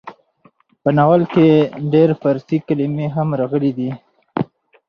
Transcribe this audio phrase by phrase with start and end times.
[0.81, 1.47] په ناول کې
[1.93, 3.91] ډېر فارسي کلمې هم راغلې ډي.